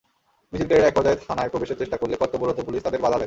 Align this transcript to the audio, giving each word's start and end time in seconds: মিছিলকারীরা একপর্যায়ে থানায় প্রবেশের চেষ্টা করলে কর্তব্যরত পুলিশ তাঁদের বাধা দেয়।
মিছিলকারীরা 0.53 0.87
একপর্যায়ে 0.87 1.21
থানায় 1.27 1.49
প্রবেশের 1.49 1.79
চেষ্টা 1.81 1.97
করলে 1.97 2.15
কর্তব্যরত 2.15 2.57
পুলিশ 2.59 2.81
তাঁদের 2.83 3.01
বাধা 3.01 3.09
দেয়। 3.09 3.19